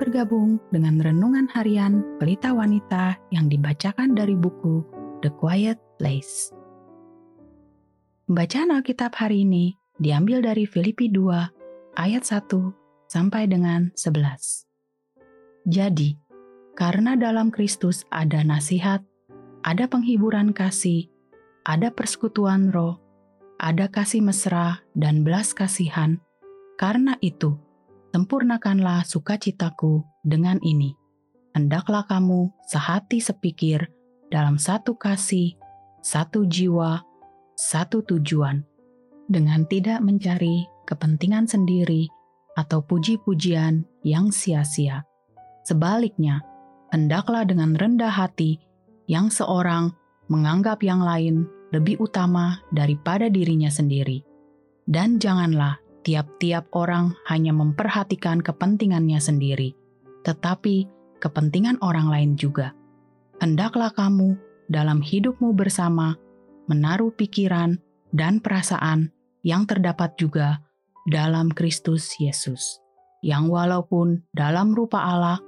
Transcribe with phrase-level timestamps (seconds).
[0.00, 4.80] bergabung dengan renungan harian Pelita Wanita yang dibacakan dari buku
[5.20, 6.56] The Quiet Place.
[8.24, 12.48] Bacaan Alkitab hari ini diambil dari Filipi 2 ayat 1
[13.12, 15.68] sampai dengan 11.
[15.68, 16.16] Jadi,
[16.72, 19.04] karena dalam Kristus ada nasihat,
[19.60, 21.12] ada penghiburan kasih,
[21.68, 22.96] ada persekutuan roh,
[23.60, 26.16] ada kasih mesra dan belas kasihan,
[26.80, 27.60] karena itu,
[28.10, 30.94] sempurnakanlah sukacitaku dengan ini.
[31.54, 33.90] Hendaklah kamu sehati sepikir
[34.30, 35.58] dalam satu kasih,
[35.98, 37.02] satu jiwa,
[37.58, 38.62] satu tujuan,
[39.26, 42.06] dengan tidak mencari kepentingan sendiri
[42.54, 45.02] atau puji-pujian yang sia-sia.
[45.66, 46.42] Sebaliknya,
[46.94, 48.58] hendaklah dengan rendah hati
[49.10, 49.90] yang seorang
[50.30, 54.22] menganggap yang lain lebih utama daripada dirinya sendiri.
[54.86, 59.76] Dan janganlah tiap-tiap orang hanya memperhatikan kepentingannya sendiri,
[60.24, 60.88] tetapi
[61.20, 62.72] kepentingan orang lain juga.
[63.40, 64.36] Hendaklah kamu
[64.68, 66.16] dalam hidupmu bersama
[66.68, 67.80] menaruh pikiran
[68.12, 69.12] dan perasaan
[69.44, 70.60] yang terdapat juga
[71.08, 72.80] dalam Kristus Yesus,
[73.24, 75.40] yang walaupun dalam rupa Allah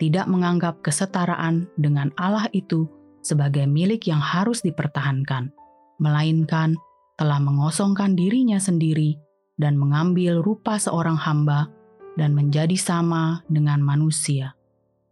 [0.00, 2.88] tidak menganggap kesetaraan dengan Allah itu
[3.20, 5.52] sebagai milik yang harus dipertahankan,
[6.00, 6.78] melainkan
[7.20, 9.20] telah mengosongkan dirinya sendiri
[9.60, 11.68] dan mengambil rupa seorang hamba
[12.16, 14.56] dan menjadi sama dengan manusia.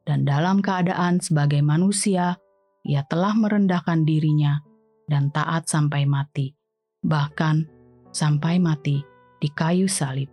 [0.08, 2.40] Dan dalam keadaan sebagai manusia,
[2.80, 4.64] ia telah merendahkan dirinya
[5.04, 6.56] dan taat sampai mati,
[7.04, 7.68] bahkan
[8.08, 9.04] sampai mati
[9.36, 10.32] di kayu salib.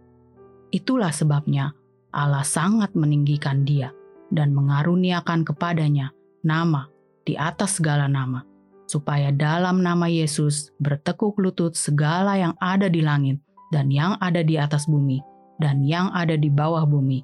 [0.71, 1.75] Itulah sebabnya
[2.15, 3.91] Allah sangat meninggikan dia
[4.31, 6.15] dan mengaruniakan kepadanya
[6.47, 6.87] nama
[7.27, 8.47] di atas segala nama,
[8.87, 13.43] supaya dalam nama Yesus bertekuk lutut segala yang ada di langit
[13.73, 15.21] dan yang ada di atas bumi,
[15.57, 17.23] dan yang ada di bawah bumi,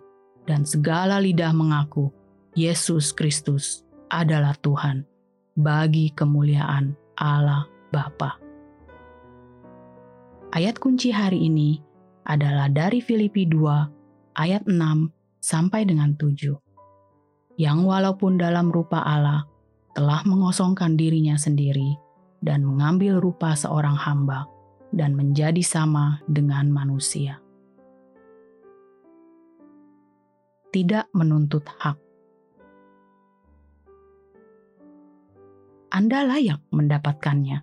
[0.50, 2.10] dan segala lidah mengaku
[2.58, 5.06] Yesus Kristus adalah Tuhan,
[5.56, 8.40] bagi kemuliaan Allah Bapa.
[10.52, 11.80] Ayat kunci hari ini
[12.28, 14.76] adalah dari Filipi 2 ayat 6
[15.40, 16.56] sampai dengan 7.
[17.56, 19.48] Yang walaupun dalam rupa Allah
[19.96, 21.96] telah mengosongkan dirinya sendiri
[22.44, 24.48] dan mengambil rupa seorang hamba,
[24.92, 27.40] dan menjadi sama dengan manusia.
[30.72, 31.98] Tidak menuntut hak.
[35.92, 37.60] Anda layak mendapatkannya.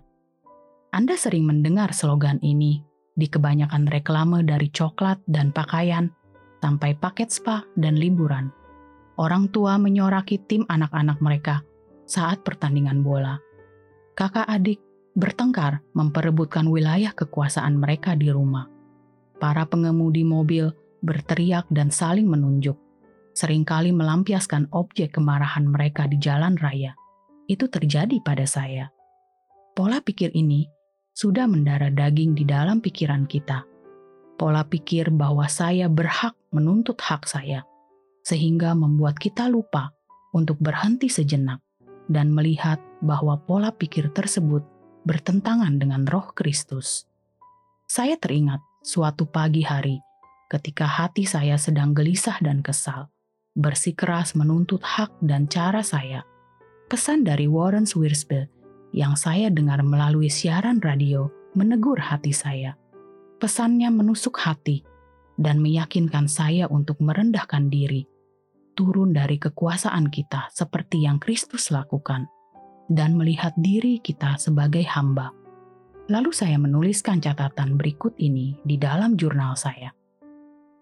[0.93, 2.85] Anda sering mendengar slogan ini
[3.17, 6.13] di kebanyakan reklame dari coklat dan pakaian
[6.61, 8.53] sampai paket spa dan liburan.
[9.17, 11.65] Orang tua menyoraki tim anak-anak mereka
[12.05, 13.41] saat pertandingan bola.
[14.15, 14.79] Kakak adik
[15.19, 18.71] bertengkar memperebutkan wilayah kekuasaan mereka di rumah.
[19.37, 20.71] Para pengemudi mobil
[21.03, 22.75] berteriak dan saling menunjuk,
[23.35, 26.95] sering kali melampiaskan objek kemarahan mereka di jalan raya.
[27.51, 28.87] Itu terjadi pada saya.
[29.75, 30.67] Pola pikir ini
[31.15, 33.63] sudah mendarah daging di dalam pikiran kita.
[34.39, 37.67] Pola pikir bahwa saya berhak menuntut hak saya,
[38.23, 39.91] sehingga membuat kita lupa
[40.31, 41.59] untuk berhenti sejenak
[42.07, 44.63] dan melihat bahwa pola pikir tersebut
[45.09, 47.09] bertentangan dengan roh Kristus.
[47.89, 49.97] Saya teringat suatu pagi hari
[50.53, 53.09] ketika hati saya sedang gelisah dan kesal,
[53.57, 56.21] bersikeras menuntut hak dan cara saya.
[56.93, 58.45] Pesan dari Warren Swirsby
[58.93, 61.25] yang saya dengar melalui siaran radio
[61.57, 62.77] menegur hati saya.
[63.41, 64.85] Pesannya menusuk hati
[65.41, 68.05] dan meyakinkan saya untuk merendahkan diri,
[68.77, 72.29] turun dari kekuasaan kita seperti yang Kristus lakukan
[72.89, 75.31] dan melihat diri kita sebagai hamba.
[76.09, 79.93] Lalu saya menuliskan catatan berikut ini di dalam jurnal saya.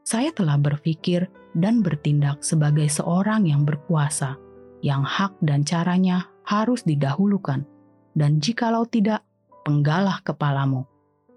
[0.07, 4.40] Saya telah berpikir dan bertindak sebagai seorang yang berkuasa,
[4.79, 7.68] yang hak dan caranya harus didahulukan,
[8.15, 9.27] dan jikalau tidak,
[9.68, 10.88] penggalah kepalamu.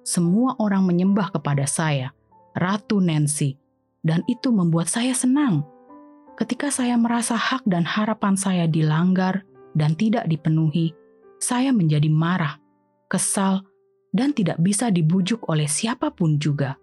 [0.07, 2.15] Semua orang menyembah kepada saya,
[2.55, 3.59] Ratu Nancy,
[4.07, 5.67] dan itu membuat saya senang.
[6.39, 9.45] Ketika saya merasa hak dan harapan saya dilanggar,
[9.75, 10.95] dan tidak dipenuhi,
[11.41, 12.59] saya menjadi marah,
[13.07, 13.65] kesal,
[14.11, 16.77] dan tidak bisa dibujuk oleh siapa pun juga.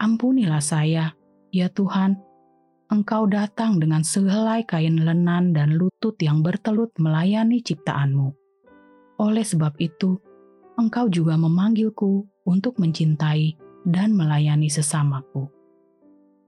[0.00, 1.12] Ampunilah saya,
[1.52, 2.18] ya Tuhan.
[2.86, 8.30] Engkau datang dengan sehelai kain lenan dan lutut yang bertelut melayani ciptaanmu.
[9.18, 10.22] Oleh sebab itu,
[10.76, 13.58] Engkau juga memanggilku untuk mencintai
[13.88, 15.50] dan melayani sesamaku.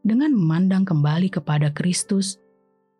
[0.04, 2.38] Dengan memandang kembali kepada Kristus,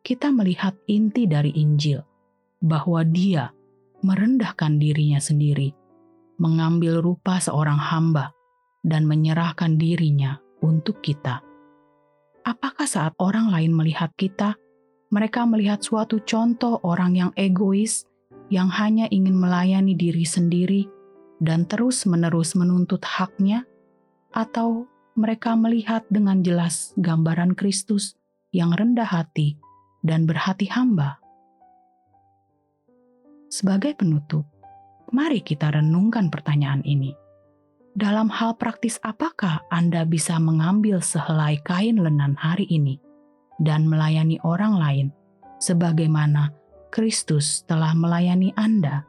[0.02, 2.02] kita melihat inti dari Injil–
[2.62, 3.54] bahwa dia
[4.02, 5.74] merendahkan dirinya sendiri,
[6.38, 8.34] mengambil rupa seorang hamba,
[8.86, 11.42] dan menyerahkan dirinya untuk kita.
[12.48, 14.56] apakah saat orang lain melihat kita,
[15.12, 18.08] mereka melihat suatu contoh orang yang egois,
[18.48, 20.88] yang hanya ingin melayani diri sendiri
[21.44, 23.68] dan terus-menerus menuntut haknya,
[24.32, 28.16] atau mereka melihat dengan jelas gambaran Kristus
[28.48, 29.60] yang rendah hati
[30.00, 31.20] dan berhati hamba?
[33.48, 34.44] Sebagai penutup,
[35.08, 37.16] mari kita renungkan pertanyaan ini
[37.98, 43.02] dalam hal praktis apakah Anda bisa mengambil sehelai kain lenan hari ini
[43.58, 45.06] dan melayani orang lain
[45.58, 46.54] sebagaimana
[46.94, 49.02] Kristus telah melayani Anda?